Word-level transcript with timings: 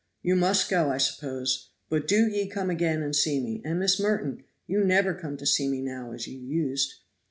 You 0.23 0.35
must 0.35 0.67
go, 0.67 0.89
I 0.89 0.97
suppose; 0.97 1.69
but 1.87 2.07
do 2.07 2.27
ye 2.27 2.47
come 2.47 2.71
again 2.71 3.03
and 3.03 3.15
see 3.15 3.39
me. 3.39 3.61
And, 3.63 3.77
Miss 3.77 3.99
Merton, 3.99 4.43
you 4.65 4.83
never 4.83 5.13
come 5.13 5.37
to 5.37 5.45
see 5.45 5.67
me 5.69 5.79
now, 5.79 6.11
as 6.11 6.25
you 6.25 6.39
used." 6.39 6.95